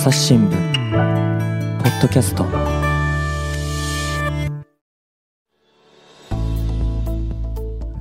[0.00, 2.46] 朝日新聞ポッドキャスト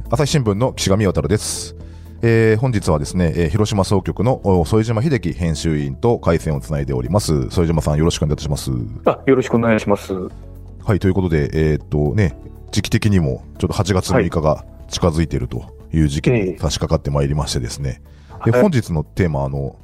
[0.09, 1.75] 朝日新聞の岸上渡です。
[2.21, 7.49] えー本日はですね、えー広島総局のお副島秀樹編集員と回線をつないでおります。
[7.49, 8.71] 副島さんよろしくお願いいたします。
[9.03, 10.13] あ、よろしくお願いします。
[10.13, 12.37] はい、ということで、えーっとね、
[12.71, 18.01] 時期的にもちょっと8月6日が近づいているという時期ええに差し掛かってまいりましてですね。
[18.45, 19.75] ではい本日のテーマは、あの、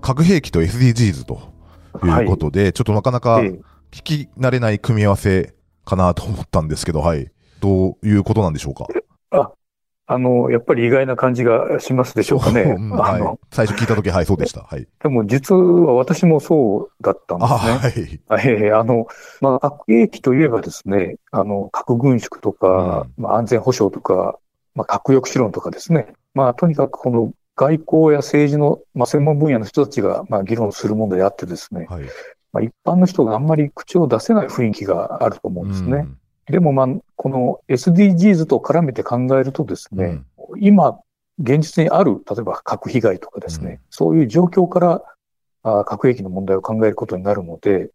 [0.00, 1.55] 核兵器と SDGs と
[2.04, 3.60] いうことで、ちょっとなかなかええ
[3.92, 7.30] 聞き慣れない組み合わせかなと思ったんですけど、はい。
[7.60, 8.86] どういうことなんでしょうか？
[9.30, 9.52] あ、
[10.06, 12.62] あの、やっぱり意外な感じがしますでしょうかね。
[12.62, 14.62] うんはい最初聞いたとき、はい、そうでした。
[14.62, 14.86] はい。
[15.02, 18.20] でも実は私もそうだったんですあ、ね。
[18.28, 18.46] はい。
[18.46, 19.06] ええあの、
[19.40, 24.38] まあ、核兵器といえばですね、あの、核軍縮とか、まあ、安全保障とか、
[24.74, 26.12] まあ、核抑止論とかですね。
[26.34, 32.04] まあ、とにかくこの外交や政治の、まあ、専門分野の人たちが、まあ、議論するものであってですね、はい。
[32.52, 35.90] まあ、一般の人があんまり口を出せない雰囲気があると思うんですね。
[35.98, 40.04] うんでも、まあ、この SDGs と絡めて考えるとですね、
[40.38, 41.00] うん今、
[41.40, 45.02] 現実にある、例えば核被害とかですね、うんそういう状況から
[45.64, 47.90] あ核兵器の問題を考えることになるので、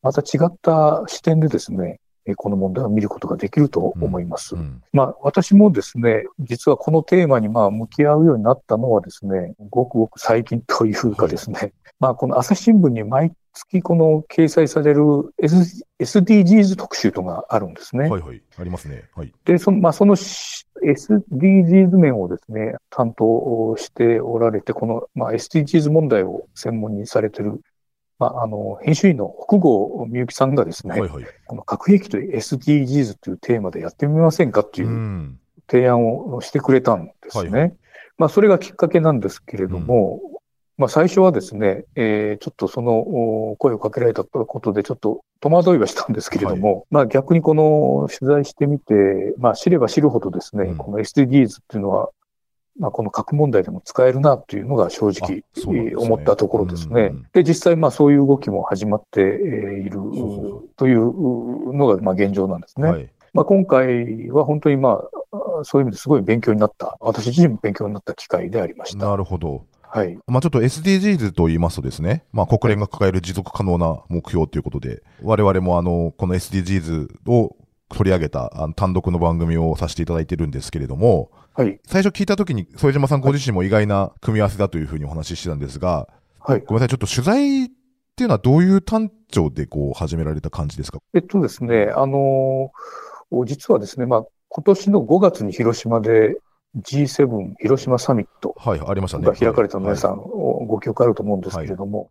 [0.00, 4.54] また違った視点でですね、えこの問題を見ることができると思います。
[4.54, 15.02] うんまあ、私もですね、実はこのテーマにまあ向き合うようになったのはですね、ごくごく最近というかですね、 まあ、この朝日新聞に毎月この掲載される
[15.38, 18.08] S- SDGs 特集とがあるんですね。
[18.08, 18.42] はいはい。
[18.58, 19.04] ありますね。
[19.14, 19.32] はい。
[19.44, 27.60] で、その、まあ、そのし SDGs 面をですね、担当しておられて、この、まあ、SDGs 問題を専門にされてる、
[28.22, 31.24] まあ、あの、編集員の北郷みゆきさんがですね、はいはい。
[31.46, 35.38] この核兵器と SDGs というテーマでやってみませんかっていううん。
[35.68, 37.50] 提案をしてくれたんですね。
[37.50, 37.74] はいはい。
[38.18, 40.20] まあ、それがきっかけなんですけれども、
[40.78, 48.94] まあ、最初はですね、えーちょっとそのお声をかけられたことでちょっと戸惑いはしたんですけれども、まあ逆にこの取材してみて、
[49.38, 50.76] まあ知れば知るほどですね、うん。
[50.76, 52.10] この SDGs っていうのは、
[52.78, 55.44] まあこの核問題でも使えるなというのが正直
[55.96, 57.10] 思ったところですね。
[57.12, 60.00] うんで、実際まあそういう動きも始まってえーいる
[60.76, 62.88] というのがまあ現状なんですね。
[62.88, 63.10] はい。
[63.32, 65.00] まあ、今回は本当にま
[65.32, 69.06] あ、そういう意味ですごい勉強になった、私自身も勉強になった機会でありました。
[69.06, 69.64] なるほど。
[69.80, 70.18] はい。
[70.26, 77.56] まあちょっと SDGs と言いますとですね、まあ国連が抱える持続可能な目標ということで、我々もあの、この SDGs を
[77.88, 81.78] 取り上げたあの単独の番組をさせていただいてるんですけれども、はい。
[81.86, 86.08] 最初聞いたときに、副島さんご自身も意外な組み合わせだというふうにお話ししてたんですが、
[86.40, 86.60] はい。
[86.60, 87.68] ごめんなさい、ちょっと取材っ
[88.16, 90.98] ていうのはどういう単調でこう始められた感じですか？
[91.14, 96.36] えっとですね、あのー実はですね、まあ、今年の5月に広島で
[96.76, 99.24] G7 広島サミットはい、ありましたね。
[99.24, 102.10] が開かれたの皆さん、ご記憶あると思うんですけれども、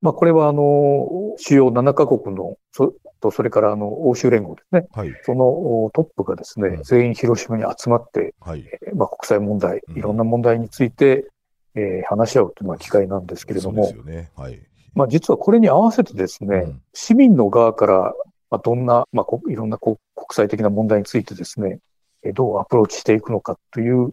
[0.00, 2.92] まあ、これはあのー主要7カ国の、そ
[3.24, 5.46] と、それからあの、欧州連合ですね、はい、はい、その
[5.84, 8.64] おトップがですね、うん全員広島に集まって、はい。
[8.94, 11.26] まあ、国際問題、うんいろんな問題について、
[11.74, 14.30] えー話し合うという機会なんですけれどもね。
[14.36, 14.60] はい。
[14.94, 18.14] まあ、実はこれに合わせてですね、うん市民の側から、
[18.50, 21.78] まあ、どんな、まあ、こいろんなこ国際的な問題についてですね、
[22.22, 24.12] えーどうアプローチしていくのかという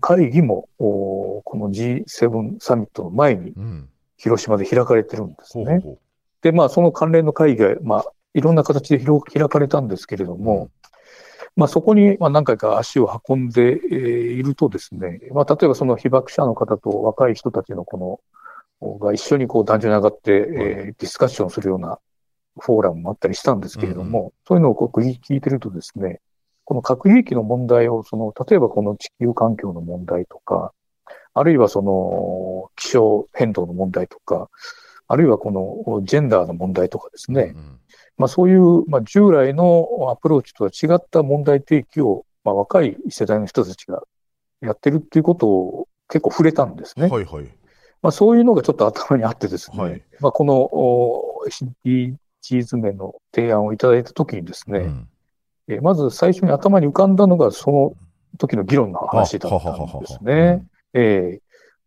[0.00, 3.88] 会議も、おこの G7 サミットの前にうん。
[4.18, 5.64] 広島で開かれてるんですね。
[5.64, 5.98] ほうほうほう。
[6.42, 8.04] で、まあ、その関連の会議が、まあ、
[8.36, 10.70] いろんな形で広開かれたんですけれども、
[11.56, 18.20] まあ、そこに、まあ、何回か足を運んで、えーいるとですね、まあ、例えばその被爆者の方と若い人たちのこ
[18.82, 20.46] の、が一緒にこう壇上に上がって、えー
[20.86, 21.98] ディスカッションするような
[22.60, 26.20] フォーラムもあったりしたんですけれども、そういうのをこう聞いてるとですね、
[26.64, 30.72] この核兵器の問題を、その、例えばこの地球環境の問題とか、
[31.32, 34.50] あるいはその、気象変動の問題とか、
[35.08, 37.78] あるいはこのジェンダーの問題とかですね、うん
[38.18, 44.02] まあ、そういう、まあ、従来のアプローチとは違った問題提起を、まあ、若い世代の人たちが
[44.60, 47.08] やってるっていうことを結構触れたんですね。
[47.08, 47.44] はいはい。
[48.02, 55.08] まあ、そういうのがちょっと頭にあってですね、はいまあ、このお SDGs 面の提案をいただいたときにですね、うん
[55.68, 57.92] えーまず最初に頭に浮かんだのがその
[58.38, 60.64] 時の議論の話だったんですね。
[60.94, 61.40] ええ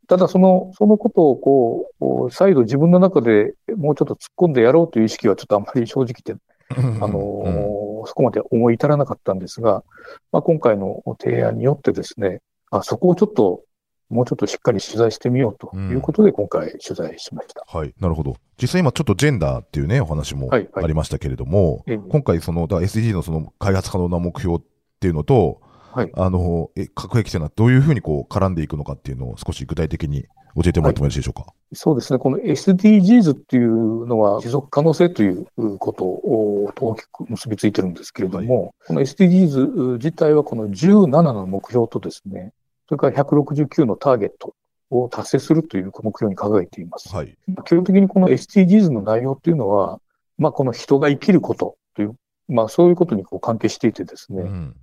[0.10, 6.44] ただその、そのことをこう再度自分の中でもうちょっと突っ込んでやろうという意識はちょっとあんまり正直言って
[6.78, 7.04] うん。
[7.04, 9.84] あのーそこまで思い至らなかったんですが、
[10.32, 12.42] まあ、今回の提案によってですね、
[12.72, 13.64] あそこをちょっと、
[14.10, 17.64] もうちょっとしっかり取材してみようということで、今回取材しました。
[17.68, 18.36] はい、なるほど。
[18.60, 20.84] 実際今ちょっとジェンダーっていうね、お話もはいはい。
[20.86, 21.98] ありましたけれども、ええ。
[21.98, 24.60] 今回その、だ SDG のその開発可能な目標っ
[25.00, 30.26] ていうのと、はいあの、え、核兵器というのはどういうふうにこう絡んでいくのかっていうのを少し具体的に
[30.56, 31.54] 教えてもらってもよろしいでしょうか？
[31.74, 32.20] そうですね。
[32.20, 35.46] この SDGs っていうのは持続可能性という
[35.78, 42.54] ことを大きく結びついてるんですけれども、この SDGs 自体はこの17の目標とですね、
[42.88, 44.56] それから169のターゲット
[44.90, 47.14] を達成するという目標に掲げています。
[47.14, 47.38] はい。
[47.66, 50.00] 基本的にこの SDGs の内容っていうのは、
[50.40, 52.16] まあこの人が生きることという、
[52.48, 54.76] まあそういうことにこう関係していてですね、うん。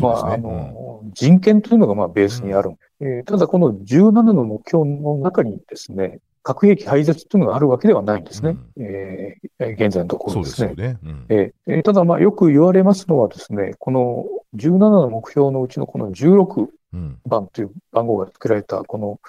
[0.00, 0.38] まあ、あ。
[0.38, 2.70] の、人権というのがまあベースにある。
[3.00, 8.56] えーただこの17の目標の中にですね、核兵器廃絶というのがあるわけではないんですね。
[8.78, 10.74] えー現在のとこそうろですね。
[10.74, 10.98] ですよね。
[11.04, 11.26] うん。
[11.28, 14.24] えーえーただまあよく言われますのはですね、この
[14.56, 17.18] 17の目標のうちのこの16うん。
[17.26, 19.20] 番という番号が付けられた、この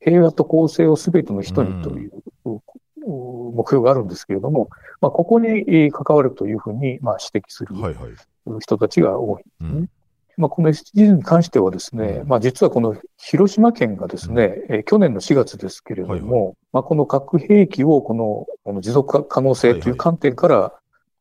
[0.00, 2.12] 平和と公正をすべての人にという、
[2.46, 2.60] う
[3.06, 4.68] 目標があるんですけれども、
[5.00, 8.60] まあ、ここにえー関わるというふうにまあ指摘するはいはい。
[8.60, 9.42] 人たちが多い。
[9.60, 9.88] うん。
[10.36, 12.28] まあ、この SDGs に関してはですね、うん。
[12.28, 20.72] まあ、実はこの広島県がですね、えー去年の4月ですけれども、はいまあ、この核兵器をこのこの持続可能性という観点から、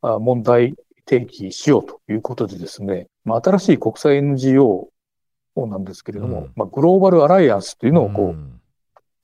[0.01, 0.75] あ問題
[1.07, 4.89] 提起しようということでですね、まあ、新しい国際 NGO
[5.55, 6.51] なんですけれども、うん。
[6.55, 8.59] まあ、グローバルアライアンスというのをこう、ん。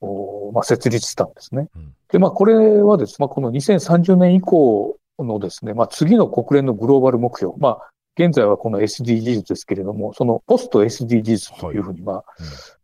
[0.01, 1.68] おまあ、設立したんですね。
[1.75, 1.94] うん。
[2.12, 12.24] で、まあ、これはですね、まあ、この2030年以降のですね、まあ、次の国連のグローバル目標、まあ、現在はこの SDGs ですけれども、そのポスト SDGs というふうにまあうん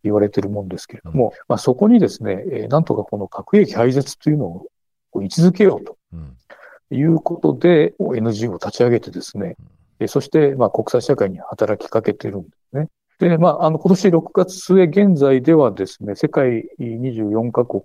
[0.04, 4.68] 言われているもんですけれども、まあ、そこにですね、えーなんとかこの核兵器廃絶というのを
[5.16, 6.38] 位置づけようとうん。
[6.92, 9.56] いうことで、NGO を立ち上げてですね、
[10.00, 12.88] えーそしてまあ国際社会に働きかけてるんですね。
[13.18, 17.82] で、まあ、あの、今年6月末現在ではですね、世界24カ国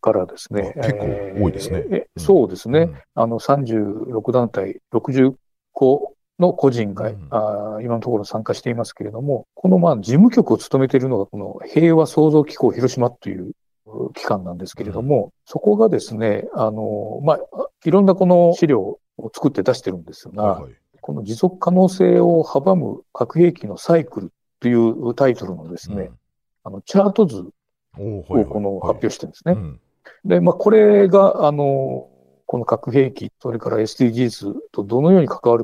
[0.00, 2.80] からですね、あ結構多いですねえーうんそうですね。
[2.80, 2.96] うん。
[3.14, 5.34] あの、36団体、60
[5.72, 7.26] 個の個人が、うん。
[7.30, 13.52] あー今のところ参加していますけれども、このまあ事務局を務めているのが、この平和創造機構広島という
[13.88, 17.38] う機関なんですけれども、そこがですね、あの、まあ、
[17.84, 18.80] いろんなこの資料
[19.16, 20.72] を作って出してるんですが、はいはい。
[21.00, 26.10] この持続可能性を阻む核兵器のサイクルというタイトルのですね、
[26.64, 27.48] あの、チャート図
[27.98, 29.54] をこの発表してるんですね。
[29.54, 29.80] うん。
[30.24, 32.08] で、まあ、これが、あの、
[32.46, 35.58] この核兵器、それから SDGs とどのように関わ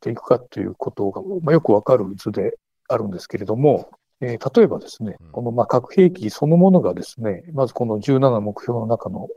[0.00, 2.58] っていくかということが、まあ、よくわかる図で
[2.88, 3.90] あるんですけれども、
[4.22, 9.28] えー例えばですねうん、このまあ核兵器そのものがですね、まずこの17目標の中の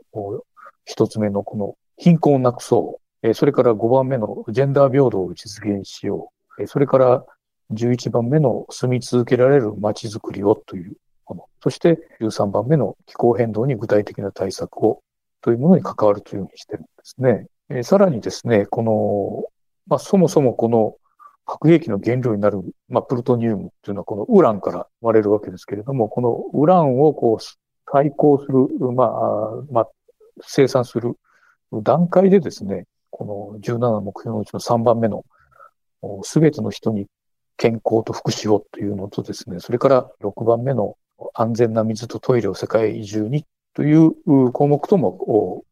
[0.84, 7.24] 一つ目のこの貧困をなくそう、えーそれから5番目のジェンダー平等を実現しよう、えーそれから
[7.72, 10.96] 11番目の住み続けられる街づくりをという
[11.26, 15.02] もの、そして13番目の気候変動に具体的な対策を
[15.40, 17.46] というものに関わるというふうにしてるんですね。
[17.70, 19.53] えーさらにですね、この、
[19.86, 20.96] まあ、そもそもこの
[21.46, 27.44] 核兵器の原料になる、まあ、プルトニウムというのはこのウランから生まれるわけですけれども、このウランをこう
[27.90, 29.10] 対抗する、まあ、
[29.70, 29.88] まあ、
[30.42, 31.18] 生産する
[31.82, 35.24] 段階でですね、この17目標のうちの3番目の
[36.22, 37.06] すべての人に
[37.56, 40.96] 健康と福祉をというのとですね、それから6番目の
[41.34, 43.44] 安全な水とトイレを世界中に
[43.74, 44.12] という
[44.52, 45.64] 項目とも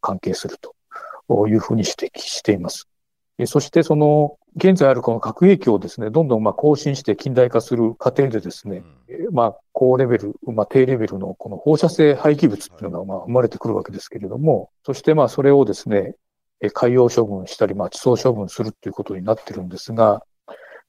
[0.00, 2.88] 関係するというふうに指摘しています。
[3.38, 16.14] えそしてその現在あるこの核兵器をですね、どんどんまあ更新して近代化する過程でですね、えまあ高レベル、まあ低レベルのこの放射性廃棄物っていうのがまあ生まれてくるわけですけれども、そしてまあそれをですね、
[16.62, 20.22] え海洋処分したり、まあ地層処分するということになってるんですが、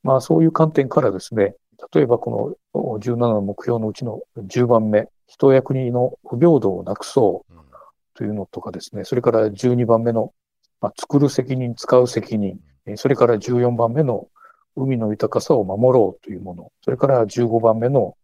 [0.03, 1.55] まあそういう観点からですね、
[1.93, 7.53] 例えばこの17の目標のうちの10番目、人や国の不平等をなくそう
[8.15, 10.33] というのとかですね、それから12番目の、
[10.81, 12.59] まあ、作る責任、使う責任、
[12.95, 14.27] それから14番目の
[14.75, 18.15] 海の豊かさを守ろうというもの、それから15番目の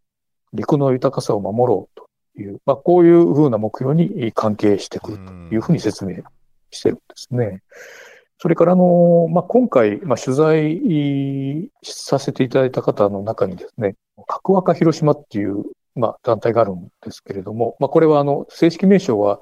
[0.53, 1.99] 陸の豊かさを守ろう
[2.35, 6.17] という、まあこういうふうな目標に関係してくるというふうに説明
[6.69, 7.61] してるんですね。
[8.43, 13.95] それから、あの、まあ、今回、まあ、取材させていただいた方の中にですね、
[14.27, 15.63] 核若広島っていう、
[15.95, 19.39] まあ、団体があるんですけれども、まあ、これは、あの、正式名称は、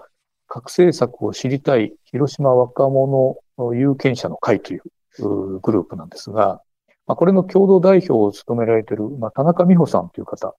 [0.53, 3.37] 核政策を知りたい広島若者
[3.73, 4.81] 有権者の会という
[5.19, 6.61] うグループなんですが、
[7.07, 10.53] まあ、これの共同代表を務められている、まあ、田中美穂さんという方、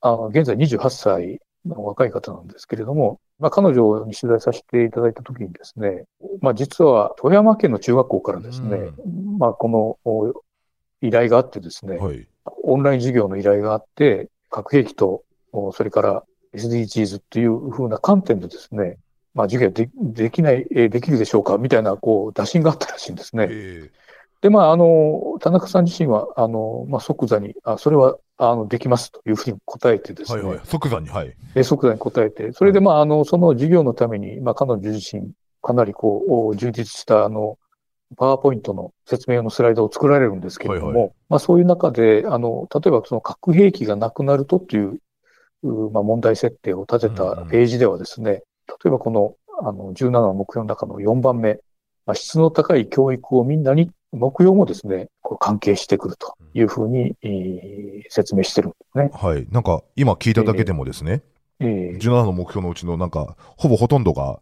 [0.00, 6.06] あの現在28歳の若い方なんですけれども、まあ、彼女に取材させていただいたときにですね、
[6.40, 8.90] まあ、実は富山県の中学校からですね、
[9.38, 10.42] まあ、このお
[11.02, 12.26] 依頼があってですね、はい。
[12.64, 15.22] オンライン授業の依頼があって、核兵器と、
[15.52, 18.98] おそれから SDGs っていう風な観点でですね、
[19.34, 21.58] まあ、授業でできない、えーできるでしょうか？
[21.58, 23.46] みたいな、こう、打診があったらしいんですね。
[23.50, 23.90] え
[24.42, 30.64] で、まあ、あの、田中さん自身は、あの、まあ、即座に、あ、それはあの、できますというふうに答えてですね、はいはい。
[30.64, 31.34] 即座に、はい。
[31.54, 35.32] え即座に答えて、それでまあ、あの、その授業のために、まあ、彼女自身、
[35.62, 37.58] かなりこう、充実した、あの、
[38.16, 44.98] パワーポイントの説明のスライドを作られるんですけれども、はいはまあそういう中で、あの、例えばその核兵器がなくなるとっていう、
[45.62, 47.48] うまあ問題設定を立てたうんうん。
[47.50, 48.42] ページではですね、
[48.84, 51.60] 例えばこの、あの、17の目標の中の4番目、
[52.06, 59.10] まあ、質の高い教育をみんなに、目標もですね、こう関係してくるというふうに、えー説明してるんですね。
[59.14, 59.46] はい。
[59.52, 61.22] なんか、今聞いただけでもですね、
[61.60, 64.40] えー17の目標のうちのなんか、ほぼほとんどが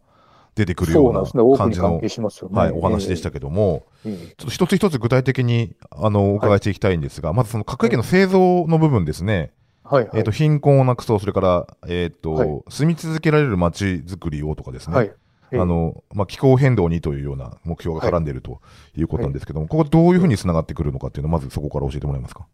[0.55, 1.23] 出てくるような
[1.57, 2.57] 感じのに関係、しますよね。
[2.57, 4.11] はい、お話でしたけども、えー。
[4.13, 9.51] えーちょっと一つ一つ具体的に、あの、お伺いしていきたいんですが、まずその核兵器の製造の部分ですね。
[9.89, 10.17] はい、はい。
[10.17, 14.95] えっ、と、貧困をなくそう、それから、えっ、と、はい住み続けられる街づくりをとかですね。
[14.95, 15.11] はい。
[15.51, 18.61] えーあの、まあ、気候変動にというような目標が絡んでいると
[18.95, 22.45] いうことなんですけども、ここどういうふうにつながってくるのかっていうのを、まずそこから教えてもらえますか？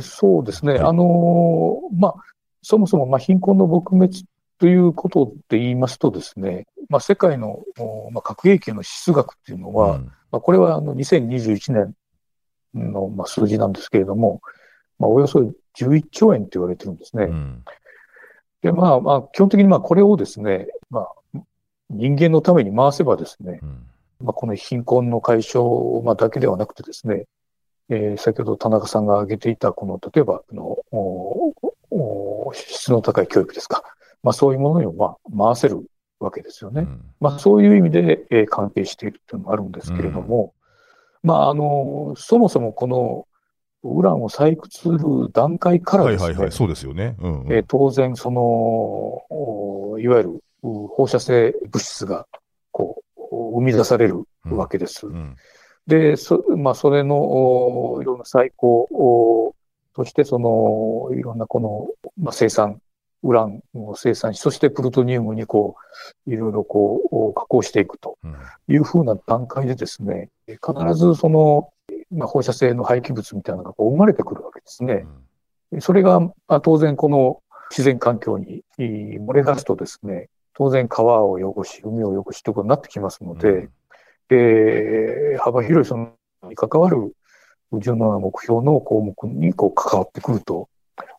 [0.00, 0.72] そうですね。
[0.72, 2.14] はいあのーまあ、
[2.62, 4.24] そもそも、まあ、貧困の撲滅
[4.58, 11.94] ということで言いますとですね、まあ、世界の、おまあ、核兵器の支出額っていうのは、うんまあ、これはあの2021年
[12.74, 14.40] の、まあ、数字なんですけれども、
[14.98, 17.24] まあ、およそ11兆円と言われてるんですね。
[17.24, 17.64] うん
[18.62, 21.40] で、まあ、まあ、基本的にまあ、これをですね、まあ、
[21.90, 23.86] 人間のために回せばですね、うん
[24.22, 27.24] まあ、この貧困の解消、まあ、だけではなくてですね、
[27.88, 31.52] えー先ほど田中さんが挙げていた、この、例えば、あの、お
[31.90, 33.82] お質の高い教育ですか。
[34.22, 35.84] まあ、そういうものにも、まあ、回せる
[36.20, 36.82] わけですよね。
[36.82, 40.54] うんまあ、そういう意味で、えー関係しているというのがあるんですけれども、
[41.24, 43.26] まあ、あの、そもそもこの、
[43.84, 44.98] ウランを採掘する
[45.32, 47.16] 段階からですね、はいはいはい、そうですよね。
[47.20, 50.30] うんうんえー当然、その、おいわゆる
[50.62, 52.26] う放射性物質が、
[52.70, 53.20] こう、
[53.56, 55.06] 生み出されるわけです。
[55.06, 55.36] うん
[55.86, 57.16] で、そ、まあ、それの、
[57.94, 59.54] おいろんな最高お
[59.96, 62.80] として、その、いろんなこの、まあ、生産、
[63.24, 65.76] ウランを生産し、そしてプルトニウムにこ
[66.26, 68.34] う、いろいろこう、お加工していくとうん
[68.68, 71.72] いうふうな段階でですね、必ずその、
[72.12, 75.06] まあ、放射性の廃棄物みたいなのがこう生まれてくるわけですね。
[75.80, 83.70] それが、まあ当然この自然環境に漏れ出すとですね、当然川を汚し、海を汚しということになってきますので、うん
[84.32, 86.12] で、幅広いその
[86.48, 87.14] に関わる
[87.72, 90.68] 17の目標の項目にこう関わってくると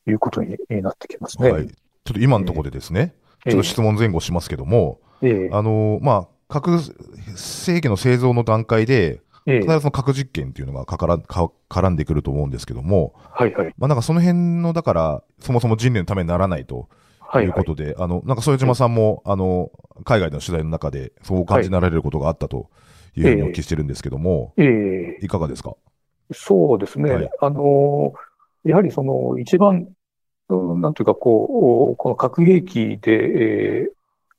[0.08, 1.52] いうことになってきますね。
[1.52, 1.68] はい。
[1.68, 1.74] ちょ
[2.12, 3.14] っと今のところでですね、
[3.48, 13.74] ちょっと質問前後しますけども、ええあの、まあ、核兵器の製造の段階で、ええ必ずその核実験っていうのがかからか絡んでくると思うんですけども、はいはい。
[13.78, 16.88] まあなんかその辺の、だから、そもそも人類のためにならないと
[17.20, 17.60] はいいうはい。
[17.60, 19.72] ことで、あの、なんか副島さんも、あの、
[20.06, 22.70] 海外の取材の中で、そうお感じになられることがあったと
[23.16, 25.76] いうふうにお聞きしてるんですけども、ええいかがですか？
[26.32, 27.12] そうですね。
[27.12, 28.14] はいあの、
[28.64, 29.88] やはりその一番、
[30.50, 33.94] うんなんというかこう、この核兵器で、えー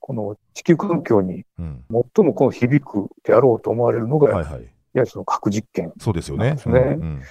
[0.07, 1.83] この地球環境にうん。
[2.15, 4.61] 最もこの響くであろうと思われるのが、は
[4.95, 5.01] いはい。
[5.01, 5.93] やはりその核実験。
[5.99, 6.57] そうですよね。
[6.59, 7.23] そうんうん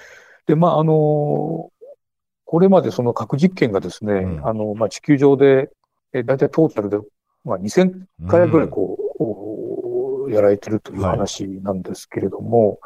[0.46, 1.72] で、まあ、あの、
[2.46, 5.70] これまでその核実験がですね、うんあの、まあ、地球上で、
[6.14, 6.98] えー、大体トータルで、
[7.44, 12.80] まあ、2000回ぐらいこう、おやられてるという話なんですけれども、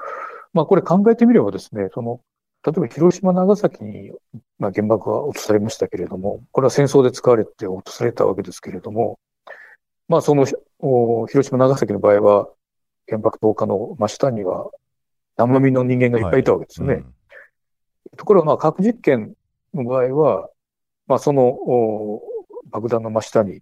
[0.54, 2.22] まあ、これ考えてみればですね、その、
[2.66, 4.12] 例えば広島、長崎に、
[4.60, 9.20] まあ、原爆が落とされましたけれども、これは戦争で使われて落とされたわけですけれども、
[10.08, 10.46] まあ、その、
[10.80, 12.50] お広島、長崎の場合は、
[13.08, 14.70] 原爆投下の真下には、
[15.38, 16.94] 何万人の人間がいっぱいいたわけですよね。
[16.96, 17.14] うん。
[18.18, 19.34] ところが、まあ、核実験
[19.74, 20.50] の場合は、
[21.08, 22.22] まあ、その、お
[22.70, 23.62] 爆弾の真下に、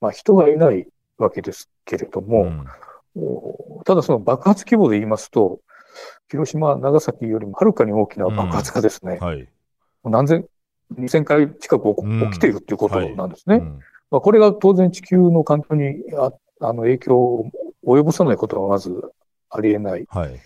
[0.00, 0.86] まあ、人がいない
[1.18, 2.64] わけですけれども、うん。
[3.16, 5.60] おただその爆発規模で言いますと、
[6.28, 9.38] 広島、長崎よりもはるかに大きな爆発がですね、はい。
[9.38, 9.44] も
[10.04, 10.46] う何千、
[10.94, 11.94] 2000回近く
[12.30, 13.56] 起きているということなんですね。
[13.56, 13.80] うん。
[14.10, 17.50] まあ、これが当然地球の環境にああの影響を
[17.86, 19.12] 及ぼさないことはまず
[19.50, 20.40] ありえないはい。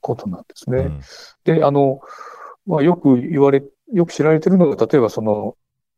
[0.00, 0.78] ことなんですね。
[0.78, 1.00] うん。
[1.44, 2.00] で、あの、
[2.66, 5.56] まあ、よく言われ、よく知られているのが、例えばその、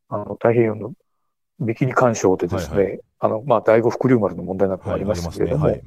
[0.09, 0.93] あの、太平洋の
[1.59, 5.81] ビキニ干渉でですね、はいあの、まあ、第五福竜丸の問題なんかもありましたけれども、え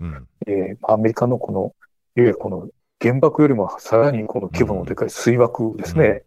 [0.46, 1.72] ーアメリカのこの、いわ
[2.16, 2.68] ゆるこの
[3.00, 6.22] 原爆よりもさらにこの規模のでかい水爆ですね、うん。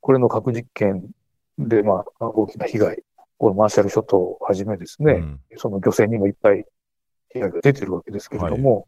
[0.00, 1.10] これの核実験
[1.58, 3.02] で、まあ、大きな被害、
[3.36, 5.22] このマーシャル諸島をはじめですね、
[5.56, 6.64] その漁船にもいっぱい
[7.30, 8.86] 被害が出てるわけですけれども、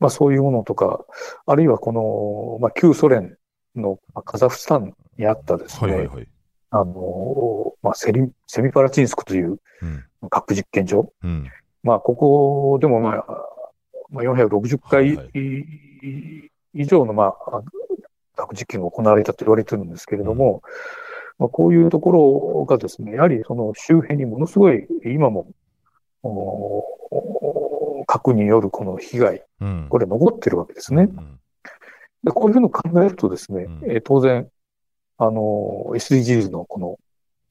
[0.00, 1.04] まあそういうものとか、
[1.46, 3.36] あるいはこの、まあ旧ソ連
[3.74, 6.28] のまあカザフスタンにあったですね、はいはいはい。
[6.70, 11.12] あの、まあセリ、セミパラチンスクといううん核実験場。
[11.22, 11.46] うん
[11.82, 13.24] まあここでもまあ、
[14.10, 17.62] まあ、460回はい以上のまあ、あ
[18.36, 20.62] 核実験が行われたと言われてるんですけれども、
[21.38, 25.46] まあ、こういうところがですね、やはりその周辺にものすごい今も、お
[28.06, 29.86] 核によるこの被害、うん。
[29.88, 31.04] これ残ってるわけですね。
[31.04, 31.38] うん
[32.24, 34.48] でこういうふうに考えるとですね、うんえー当然、
[35.18, 36.98] あの、SDGs のこの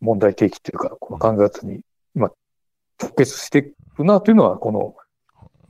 [0.02, 1.82] 問題提起っていうか、この考え方に、
[2.16, 2.32] 今、
[3.02, 3.64] 直結してい
[3.96, 4.96] くなというのは、この、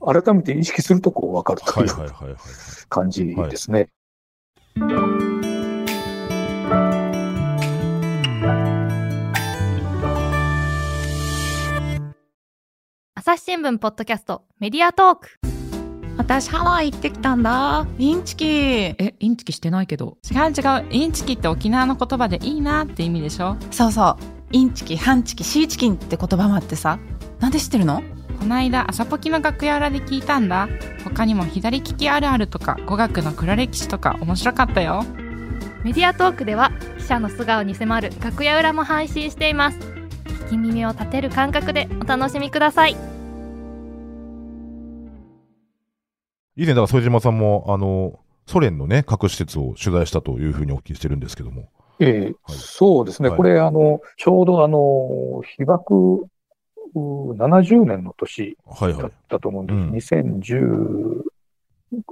[0.00, 2.36] 改めて意識するとこう分かるとはいいうはいはいはい。
[2.88, 3.24] 感じ
[13.28, 15.28] 朝日新聞ポッドキャストメディアトーク。
[16.16, 17.86] 私ハワイ行ってきたんだ。
[17.98, 18.46] インチキ。
[18.46, 20.16] え、インチキしてないけど。
[20.32, 20.86] 違う違う。
[20.90, 23.58] インチキって沖縄の言葉でいいなって意味でしょ。
[23.70, 24.24] そうそう。
[24.52, 26.98] インチキハンチキシーチキンって言葉もあってさ。
[27.38, 28.02] なんで知ってるの？
[28.38, 30.66] こないだ朝ポキの楽屋裏で聞いたんだ。
[31.04, 35.04] 他にも左利きあるあるとか語学の黒歴史とか面白かったよ。
[35.84, 39.78] メディアトークでは記者の素顔に迫る楽屋裏も配信しています。
[40.46, 42.96] 聞き耳を立てる感覚でお楽しみください
[46.58, 51.68] 以前、だから副島さんも、あの、ソ連のね、核施設を取材したというふうにお聞きしてるんですけども。
[52.00, 53.28] ええはいそうですね。
[53.28, 55.94] はいこれ、あの、ちょうどあの、被爆
[56.94, 59.12] う70年の年だっはいはい。
[59.28, 60.14] たと思うんです。
[60.16, 61.22] 2010、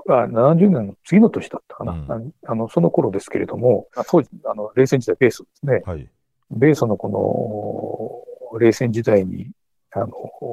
[0.08, 1.92] あ、70年の次の年だったかな。
[1.92, 5.82] うんああの、その頃ですけれども、あ当時、あの、冷戦時代、米ソですね。
[5.84, 6.08] はい。
[6.52, 8.22] 米ソのこ
[8.52, 9.50] の、冷戦時代に、
[9.90, 10.08] あの、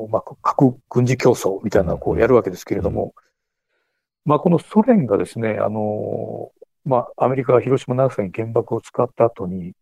[0.10, 3.14] まあ、核軍事競争みたいなのをこうやるわけですけれども、
[4.26, 6.52] まあ、このソ連がですね、あの、
[6.86, 9.74] まあ、アメリカが広島、長崎に原爆を使った後に、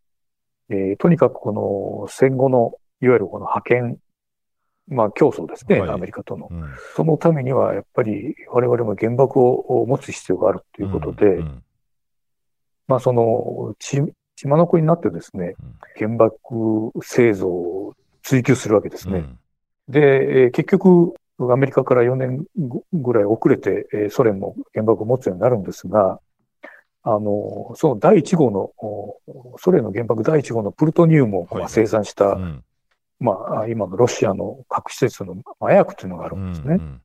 [0.68, 3.98] えーとにかくこの戦後の、いわゆるこの覇権、
[4.88, 6.48] まあ、競争ですね、はいアメリカとの。
[6.50, 6.64] うん。
[6.96, 11.62] そのためには、やっぱり我々も原爆を持つ必要があるということで、うん
[12.88, 15.54] まあ、その、血血眼になってですね、
[15.96, 16.36] 原爆
[17.02, 19.18] 製造を追求するわけですね。
[19.18, 19.38] うん
[19.88, 22.44] で、えー結局、アメリカから4年
[22.92, 26.20] ぐらい遅れて、えーソ連も原爆を持つようになるんですが、
[27.04, 32.64] あの、その第1号の、おソ連の原爆第1号のプルトニウムをまあはい生産した、うん
[33.18, 36.74] まあ、今のロシアの核施設の麻薬というのがあるんですね。
[36.74, 37.00] うん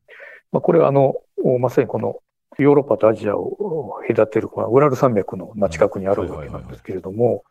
[0.52, 2.20] まあ、これはあの、おまさにこの
[2.58, 7.44] ヨーロッパとアジアを隔てる、このウラル山脈のまあ近くにあるわけなんですけれども、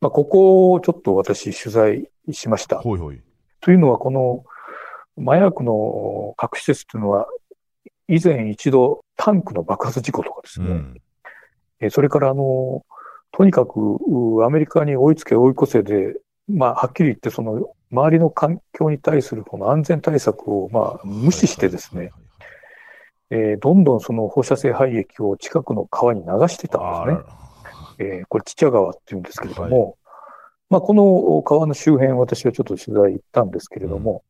[0.00, 2.78] まあ、ここをちょっと私取材しました。
[2.78, 3.20] ほいほい。
[3.60, 4.44] というのは、この
[5.18, 7.26] 麻薬の核施設というのは、
[8.08, 11.00] 以前一度タンクの爆発事故とかですね、うん。
[11.80, 12.82] えーそれからあの、
[13.32, 16.16] とにかくうアメリカに追いつけ追い越せで、
[16.48, 22.10] まあ、はっきり言って、その周りの環境に対するこの安全対策をまあ無視してですね、
[23.30, 27.24] えーどんどんその放射性廃液を近くの川に流してたんですね。
[27.98, 29.96] えーこれ、チチャ川っていうんですけれども、
[30.68, 34.22] まあ、この川の周辺、私はちょっと取材行ったんですけれども、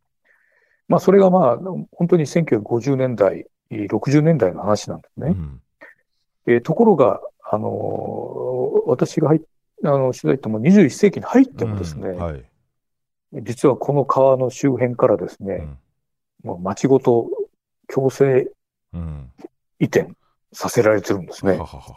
[0.90, 1.58] まあ、それがまあ、
[1.92, 5.28] 本当に1950年代、60年代の話なんですね。
[5.28, 5.60] うん
[6.46, 9.40] えーところが、あのー私が入っ
[9.84, 12.44] あの取材行っても21世紀に入ってもですね、うんはい。
[13.34, 15.78] 実はこの川の周辺からですね、うん
[16.42, 17.28] もう町ごと
[17.86, 18.50] 強制
[18.92, 19.30] うん。
[19.78, 20.10] 移転
[20.52, 21.52] させられてるんですね。
[21.52, 21.96] ははは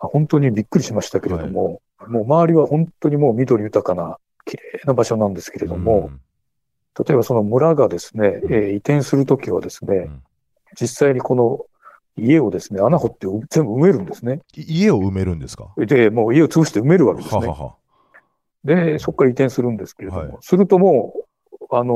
[0.00, 6.10] あ本当にびっくりしましたけれども、もう周りは本当にもう緑豊かな綺麗な場所なんですけれども、
[6.98, 10.22] 例えばその村がですね、うんえー移転するときはですね、ん
[10.80, 11.66] 実際にこの
[12.16, 14.40] 家をですね、穴掘って全部埋めるんですね。
[14.54, 15.72] い家を埋めるんですか？
[15.76, 17.46] で、もう家を潰して埋めるわけですね。
[17.46, 17.74] ははは。
[18.64, 21.14] で、そこから移転するんですけれども、はいするとも
[21.60, 21.94] う、あの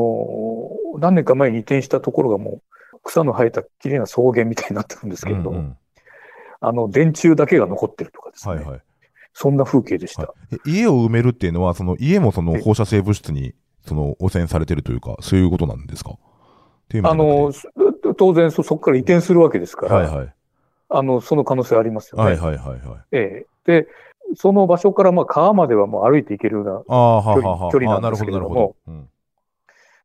[0.97, 2.61] ー何年か前に移転したところがも
[2.95, 5.77] う草の生えた綺麗な草原みたいになってるんですけれども、うんうん
[6.61, 8.57] あの、電柱だけが残ってるとかですね。
[8.57, 8.81] はいはい。
[9.33, 10.23] そんな風景でした。
[10.23, 13.55] はいえ家を埋めるっていうのは、その家もその放射性物質に
[13.87, 16.17] その汚染されてるというか、そういうことなんですか？
[17.05, 17.53] あの、
[18.17, 20.35] 当然そ、そこから移転するわけですから、はいはい。
[20.89, 22.25] あの、その可能性ありますよね。
[22.25, 23.01] はいはいはいはい。
[23.13, 23.89] ええで、
[24.37, 26.73] その場所からまあ川まではもう歩いていけるような。
[26.89, 27.73] ああ、ははは。
[27.73, 28.77] 距離あーなるほどなるほど。
[28.87, 29.09] うん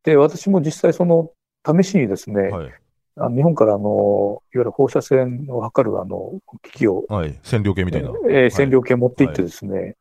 [0.04, 1.32] で、私も実際その
[1.66, 2.72] 試しにですね、はい。
[3.16, 7.40] あの日本からあの、いわゆる放射線を測るあの、機器を、はい。
[7.44, 8.10] 線量計みたいな。
[8.30, 9.96] えー線量計持って行ってですね、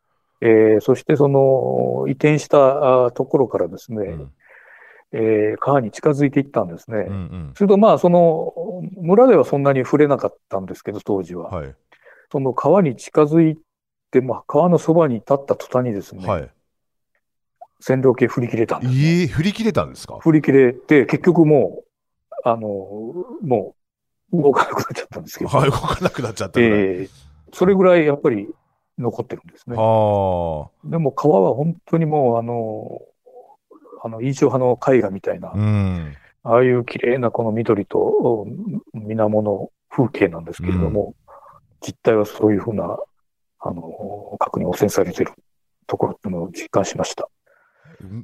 [0.44, 4.30] えーそしてその移転したあところからですね、うん
[5.12, 7.06] えー川に近づいていったんですね。
[7.08, 7.16] うんう
[7.50, 7.52] ん。
[7.54, 8.54] するとまあその
[8.96, 11.50] 村ではそんなに触れなかったんですけど、当時は。
[11.50, 11.74] はい。
[12.32, 13.58] その川に近づい
[14.10, 16.50] て、まあ川のそばに立った途端にですね、はい。
[17.78, 19.00] 線量計振り切れたんです、ね。
[19.00, 20.18] ええ、振り切れたんですか？
[20.20, 23.74] 振り切れて、結局もう、あの、も
[24.32, 26.58] う動かなくなっちゃったんですけど、はい、動かなくなっちゃった。
[26.58, 27.10] えー
[27.54, 28.48] それぐらいやっぱり
[28.98, 29.76] 残ってるんですね。
[29.76, 33.00] はでも川は本当にもう、あの、
[34.04, 34.58] あの、印象派
[34.90, 35.52] の絵画みたいな、あ。
[35.54, 36.16] うん。
[36.44, 41.14] ああいう綺麗なこの緑とうん水面の風景なんですけれども、
[41.80, 42.98] 実態はそういうふうな、
[43.60, 45.32] あの、核に汚染されてる
[45.86, 47.28] ところっていうのを実感しました。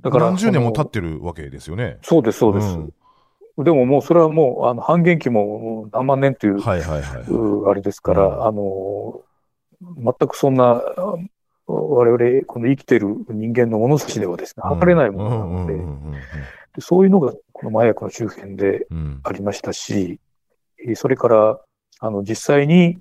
[0.03, 1.99] だから何十年も経ってるわけですよね。
[2.03, 2.77] そうです、そうです。
[2.77, 2.93] ん
[3.59, 7.23] でももうそれはもう、あの、半減期も何万年という、はいはいはい。
[7.29, 9.21] うあれですから、うんあの、
[9.81, 11.17] 全くそんな、あ
[11.67, 19.21] 我々、この生きてる人間の物差しではですね、測れないものなので、そういうのがこの麻薬の周辺でうん。
[19.23, 20.19] ありましたし、
[20.85, 21.61] えーそれから、
[22.01, 22.99] あの、実際に、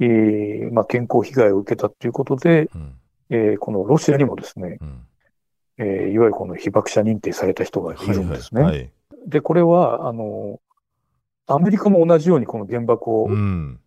[0.00, 2.94] えーまあ、健康被害を受けたということで、うん。
[3.30, 5.00] えーこのロシアにもですね、うん。
[5.78, 8.62] えーいわゆるこの被爆者認定された人がいるんですね。
[8.62, 8.90] はいはいはい。
[9.26, 10.60] で、これは、あの、
[11.48, 13.80] アメリカも同じようにこの原爆をうん。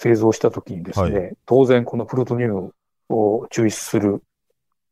[0.00, 2.74] 製造したときにですね、は当然このプルトニウム
[3.10, 4.22] を抽出する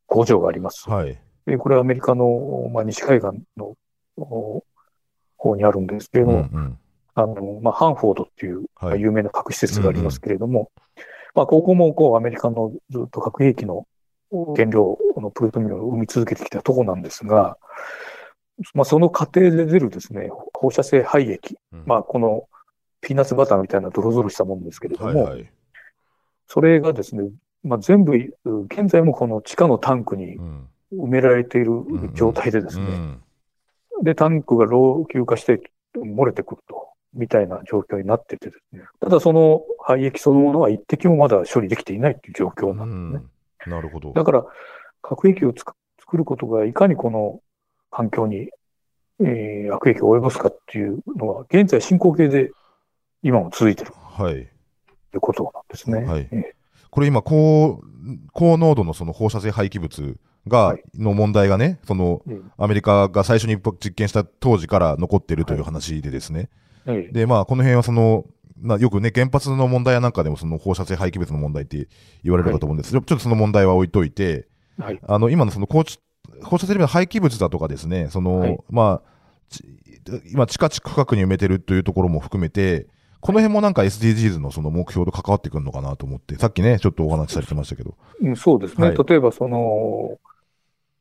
[0.06, 0.88] 工場があります。
[0.90, 1.18] はい。
[1.46, 3.74] でこれはアメリカの、まあ、西海岸の
[4.18, 4.62] お
[5.38, 6.78] 方にあるんですけれうんども、うん
[7.14, 8.66] あの、まあ、ハンフォードっていう、
[8.98, 10.70] 有名な核施設がありますけれども、
[11.34, 13.86] まあ、ここもこうアメリカのずっと核兵器の
[14.30, 17.56] 原料のプルトニウムを生み続けてきたとこなんですが、
[18.74, 21.82] まあ、その過程で出るですね、放射性廃液、うん。
[21.86, 22.44] まあ、この
[23.00, 25.50] ピーナッツバターみたいなドロドロしたものですけれども、はいはい。
[26.46, 27.30] それがですね、
[27.62, 31.84] まあ、全部、う現在もこの地下のタンクにうん埋められている
[32.14, 33.22] 状態でですね、うん
[34.02, 35.60] で、タンクが老朽化して
[35.96, 43.28] 漏れてくると、みたいな状況になっててですね、ただその廃液そのものは一滴もまだ処理できていないっていう状況うなんですね。
[43.68, 44.12] んなるほど。
[44.12, 44.46] だから、
[45.02, 47.40] 核兵器をつく作ることがいかにこの
[47.90, 48.50] 環境に、
[49.20, 52.52] えー悪影響を及ぼすかっていうのは、現在進行形で
[53.22, 53.92] 今も続いてる。
[53.94, 54.34] はい。
[54.34, 54.44] とい
[55.16, 56.04] うことなんですね。
[56.04, 56.28] はい。
[56.30, 56.54] え
[56.90, 57.82] これ今、高、
[58.32, 60.82] 高濃度のその放射性廃棄物が、はい。
[60.94, 66.48] の問題がね、その、ーアメリカが最初に実験した当時から残ってるという話でですね。
[66.86, 68.24] えーえーで、まあ、この辺はその、
[68.60, 71.88] まあ、よくね、原発の問題やなんかでもその放射性廃棄物の問題って
[72.24, 72.90] 言われるかと思うんです。
[72.90, 74.98] けど、ちょっとその問題は置いといて、はい。
[75.06, 75.98] あの、今のその放射
[76.42, 78.58] 放射性の廃棄物だとかですね、その、はい。
[78.70, 79.08] まあ、
[79.48, 79.64] ち
[80.32, 82.86] 今、地下地区画に埋めてるというところも含めて、
[83.20, 87.96] この辺もなんか SDGs のその目標と関わってくるのかなと思って、さっきね、ちょっとお話しされてましたけど。
[88.20, 88.88] うんそうですね。
[88.88, 90.18] はい例えば、その、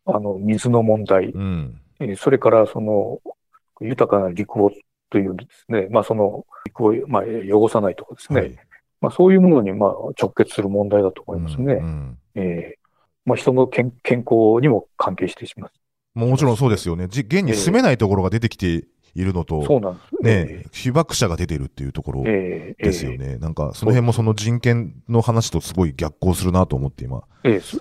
[0.06, 1.82] あの、水の問題、うん。
[2.00, 3.20] えーそれから、その、
[3.82, 4.72] 豊かな陸を
[5.10, 8.58] というですね、まあ、その、陸を、まあ、汚さないとかですね、はい。
[9.00, 11.74] まあ、そういうものに、まあ、直結する問題だと思いますね。
[11.76, 12.88] うんうんえー
[13.26, 16.20] まあ、人の健健康にも関係してしまう。
[16.20, 17.08] もちろんそうですよね。
[17.10, 18.86] じ現に住めないところが出てきて
[19.18, 20.24] いるのと、そうなんです。
[20.24, 23.38] ね、被爆者が出てるっていうところえー、ですよね。
[23.38, 27.24] なんか、その辺もその人権の話とすごい逆行するなと思って今、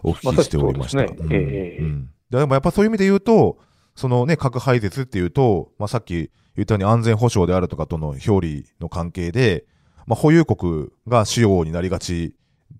[0.02, 1.04] お聞きしておりました。
[1.04, 3.58] でもやっぱそういう意味で言うと、
[3.94, 9.66] そのね、核廃絶っていうと、まあ、さっき言ったように安全保障であるとかとの表裏の関係で、
[10.06, 12.34] まあ、保有国が主要になりがち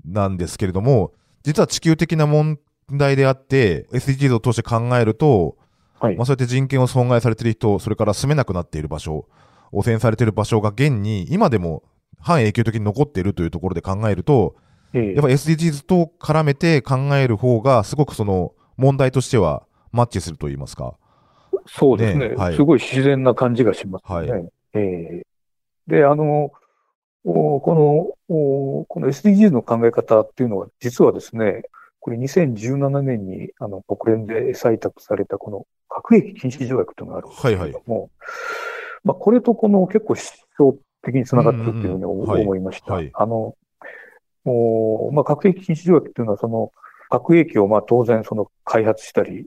[0.06, 2.58] なんですけれども、実は地球的な問
[2.90, 5.56] 題であって、SDGs を通して考えると、
[6.00, 6.16] はい。
[6.16, 9.26] まあ、そうやって人権を損害されている人、それから住めなくなっている場所、
[9.72, 11.82] 汚染されている場所が現に今でも
[12.20, 14.56] 半永久的に残っているというところで考えると、
[14.92, 20.96] えーやっぱ SDGs と絡めて考える方が、すごくその問題としてはマッチすると言いますか。
[21.66, 22.28] そうですね。
[22.30, 22.56] ねはい。
[22.56, 24.30] すごい自然な感じがしますね。
[24.30, 24.42] は
[24.74, 25.26] えー
[25.86, 26.52] で、あの、
[27.24, 31.62] おこの、おこの SDGs の考え方っていうのは、実はですね、
[32.06, 38.10] これ2017年にあの国連で採択されたこの核兵器禁止条約というのがあるんですけれども、
[39.02, 40.22] まあ、これとこの結構思
[40.56, 42.94] 想的につながってるというふうにうんうんうんはい思いました。
[42.94, 43.56] はいあの、
[44.44, 46.70] おまあ、核兵器禁止条約っていうのは、その
[47.10, 49.46] 核兵器をまあ当然その開発したり、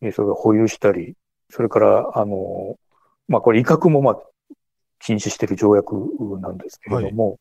[0.00, 1.16] えーそれから保有したり、
[1.50, 2.76] それから、あの、
[3.26, 4.18] まあ、これ威嚇もまあ
[5.00, 5.96] 禁止している条約
[6.40, 7.40] なんですけれども、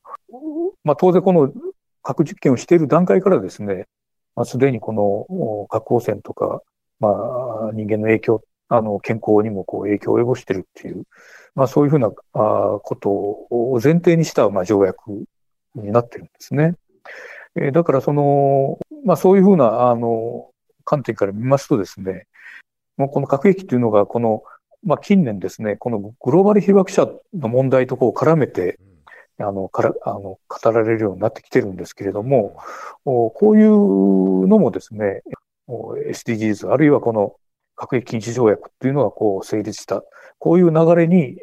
[0.84, 1.54] まあ、当然この
[2.01, 3.86] 核実験をしている段階からですね、
[4.36, 6.62] まあ、すでにこの核汚染とか、
[7.00, 11.04] まあ、人間の影響、あの、健康にもこう影響を及ぼしてるっていう、
[11.56, 15.26] まあ、そういうふうなあことを前提にしたまあ条約
[15.76, 16.76] になってるんですね。
[17.56, 20.50] えーだからその、まあ、そういうふうな、あの、
[20.84, 22.28] 観点から見ますとですね、
[22.98, 24.43] もうこの核兵器というのが、この、
[24.84, 28.78] まあ、近年ですね、このグローバル被爆者の問題とこう絡めて、
[29.39, 32.58] あの、から、あの、語られるようになってきてるんですけれども、
[33.04, 35.21] おこういうのもですね、
[35.67, 37.36] お SDGs、あるいはこの
[37.76, 40.04] 核兵器禁止条約っていうのがこう成立した、
[40.39, 41.38] こういう流れに、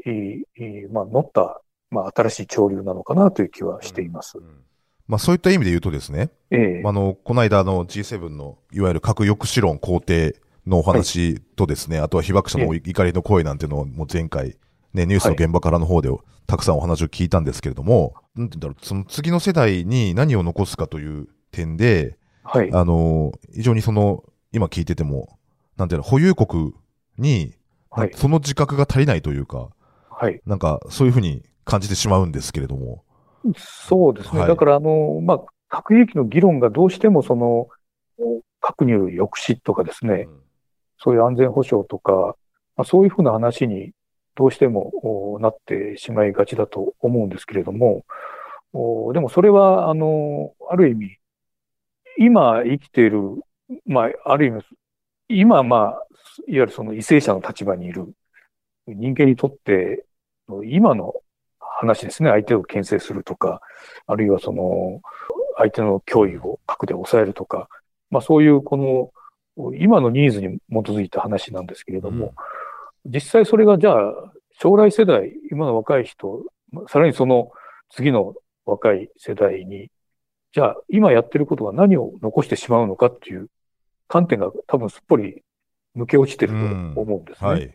[0.91, 4.39] まあ、乗った、まあ、新しい潮流なのかなという気はしています。
[4.39, 4.65] うん
[5.09, 6.83] まあそういった意味で言うとですね、ええ。
[6.87, 12.81] あの、この間の G7 のいわゆる核抑止論肯定のお話とですね、あとは被爆者のえ。
[12.83, 14.57] 怒りの声なんていうのをもう前回、
[14.95, 16.11] ね、ニュースの現場からの方で
[16.47, 22.71] たくさんお話を聞いたんですけれども、なんて言うんだろう、その次の世代に何を残すかという点で、はい。
[22.73, 25.39] あの、非常にその、今聞いてても、
[25.77, 26.73] なんていうの、保有国
[27.19, 27.55] に、
[27.91, 28.11] はい。
[28.15, 29.71] その自覚が足りないというか、
[30.11, 30.41] はい。
[30.47, 33.05] なんかそういうふうに感じてしまうんですけれども。
[33.57, 34.41] そうですね。
[34.41, 37.69] はいだから、あの、まあ、核兵器の議論がどうしてもその、
[38.61, 40.29] 核による抑止とかですね、
[40.99, 42.37] そういう安全保障とか、
[42.77, 43.93] まあ、そういうふうな話に
[44.35, 48.05] どうしてもなってしまいがちだと思うんですけれども、
[49.13, 51.19] でもそれは、あの、ある意味、
[52.19, 53.21] 今生きている、
[53.87, 54.63] まあ、ある意味、
[55.29, 56.07] 今、まあ、
[56.47, 58.15] いわゆるその為政者の立場にいる
[58.87, 60.05] 人間にとって、
[60.65, 61.15] 今の
[61.59, 63.61] 話ですね、相手を牽制するとか、
[64.07, 65.01] あるいはその、
[65.57, 67.69] 相手の脅威を核で抑えるとか、
[68.11, 68.77] まあそういうこ
[69.57, 72.35] の、今のニーズに基づいた話なんですけれども、
[73.05, 77.51] 実際それがじゃあ、将来世代、今の若い人、まあさらにその
[77.91, 78.35] 次の
[78.65, 79.91] 若い世代に、
[80.53, 83.49] じゃあ今やってることが何を残してしまうのかっていう
[84.09, 85.43] 観点が多分すっぽり
[85.97, 86.53] 抜け落ちてる
[86.95, 87.51] と思うんですね。
[87.51, 87.75] はい。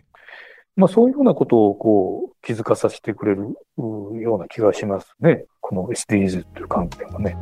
[0.76, 5.46] まあそういうふうなことをこう気づかさせてくれるうような気がしますね。
[5.60, 7.36] この SDGs という観点はね。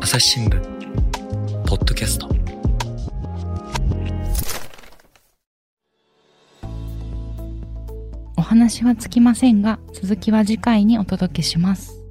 [0.00, 0.81] 朝日新聞
[8.52, 12.02] 話はつきませんが続きは次回にお届けします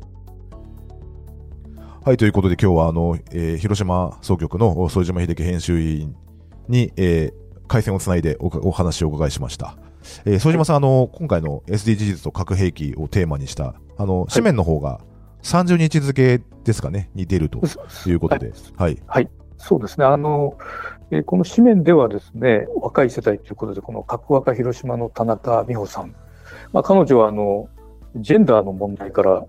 [2.04, 6.15] はい、ということで今日はあの、えー広島総局の副島秀樹編集員
[6.67, 9.77] に、えー回線をつないでおお話をお伺いしました。
[10.25, 14.99] えー、副島さん、あの、今回の SDGs と核兵器をテーマにした、あの、紙面の方が
[15.43, 17.62] 30日付ですかね、に出ると
[18.08, 18.89] いうことで、は
[19.21, 19.30] い。
[19.56, 20.06] そうですね。
[20.06, 20.58] あの、
[21.12, 26.13] えーこの紙面ではですね、若い世代ということで、この核若広島の田中美穂さん。
[26.73, 27.69] まあ彼女はあの、
[28.15, 29.45] ジェンダーの問題から、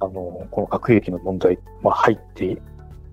[0.00, 2.60] あの、この核兵器の問題、まあ入って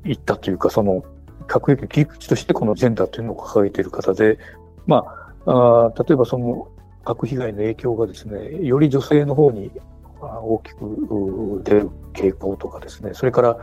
[0.05, 1.03] いったというか、その、
[1.47, 4.37] 核兵器の切り口としてこのジェンダーというのを掲げている方で、
[4.85, 5.03] ま
[5.45, 6.67] あ、あー例えばその
[7.05, 9.71] 核被害の影響がですね、より女性の方に
[10.19, 13.57] 大きく出る傾向とかですね、それから、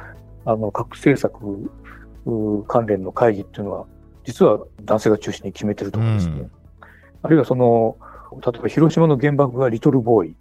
[0.47, 1.71] あの、核政策
[2.67, 3.87] 関連の会議っていうのは、
[4.25, 6.51] 実は男性が中心に決めてるとかですね、うん。
[7.23, 7.99] あるいはその、
[8.41, 10.37] 例えば広島の原爆がリトルボーイ、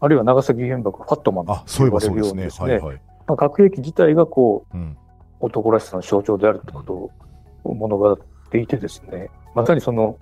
[0.00, 1.46] あるいは長崎原爆がファットマン。
[1.46, 3.00] とういえば呼ばれるそうにですね、はいはい。
[3.26, 4.96] まあ、核兵器自体がこう、うん。
[5.40, 6.92] 男らしさの象徴であるってこと
[7.64, 8.18] を物語っ
[8.50, 10.18] ていてですね、まさにその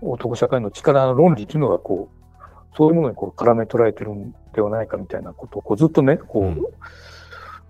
[0.00, 6.62] 男社会の力の論理というのがこう、そういうものにこう絡め捉えてるんではないかみたいなことをこうずっとね、こう、うん。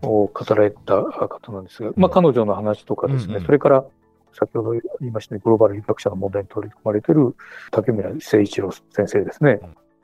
[0.02, 3.46] 語られた方なんですが、まあ彼女の話とかですね、うんうん。
[3.46, 3.84] それから
[4.38, 7.34] 先ほど言いましたね、グローバル被爆者の問題に取り組まれている
[7.70, 9.60] 竹村誠一郎先生ですね、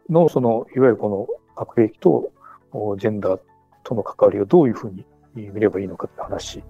[0.08, 2.32] のその、いわゆるこの核兵器と
[2.72, 3.40] おジェンダー
[3.84, 6.62] との関わりをどういうふうに見ればいいのかって話。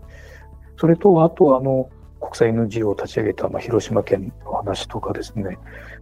[0.76, 1.88] それと、あとはあの、
[2.20, 5.58] 国際 NGO を立ち上げた、まあ、広島県の話とかですね。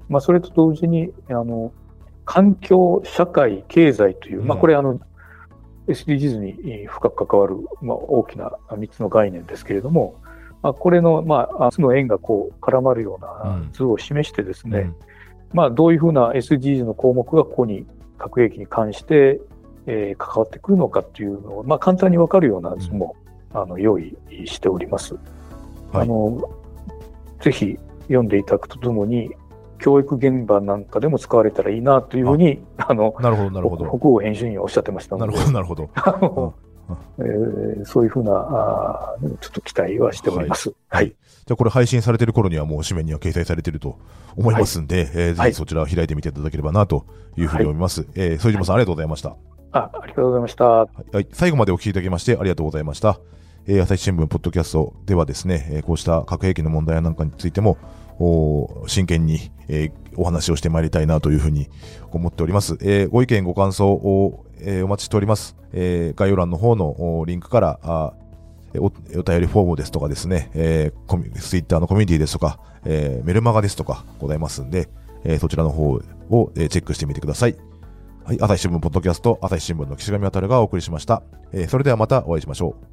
[0.08, 1.72] まあ、それと同時に、あの、
[2.24, 5.00] 環境、社会、経済という、まあ、これあの、
[5.88, 10.16] SDGs に深く関わる、まあ、大きな3つの概念ですけれども、
[10.62, 14.96] まあ、これの、まあ、3つの円がこう絡まるような図を示してですね、うん
[15.52, 17.86] まあ、どういうふうな SDGs の項目がここに
[18.18, 19.40] 核兵器に関して、
[19.86, 23.16] えー関わってくるのかっていうのを、まあ、簡単にわかるような図も、
[23.52, 25.14] あの用意しております。
[25.14, 25.22] はい
[25.92, 26.48] あの
[27.40, 29.34] ぜひ読んでいただくとともに、
[29.78, 33.86] 教育現場なんかでも使われたらいいなというふうに、あの、なるほど、なるほど。
[33.86, 35.88] 北欧編集員はおっしゃってましたなるほど、なるほど。
[35.94, 36.54] あの
[37.18, 40.72] えーそういうふうな、あーちょっと期待はしております。
[40.88, 41.08] はい。
[41.08, 43.98] じゃあこれ配信されてる頃にはもう紙面には掲載されてると
[44.36, 48.06] 思いますんで、えーぜはいひそちらを開いてみていただければなというふうに思います。
[48.14, 49.36] えー、副島さんありがとうございました。
[49.72, 50.64] あありがとうございました。
[50.64, 53.20] はいはい、最後までお聞きいただきましてありがとうございました。
[53.66, 57.78] えー朝日新聞ポッドキャストではですね、えーこうした核兵器の問題なんかについても、
[58.18, 61.68] お真剣に、えーお話をしてまいりたいなというふうに
[62.10, 62.76] 思っております。
[62.82, 65.56] えーご意見ご感想を、えーお待ちしております。
[65.72, 68.12] えー概要欄の方のリンクから、あ
[68.78, 68.90] おお
[69.22, 74.88] 便りフォームですとかですね、えーコミツイッターのコミュニティですとか、えーメルマガですとかございますんで、
[75.24, 77.56] えーそちらの方を、えーチェックしてみてください。
[78.24, 81.22] はい、朝日新聞ポッドキャスト、朝日新聞の岸上渉がお送りしました。
[81.52, 82.89] えーそれではまたお会いしましょう。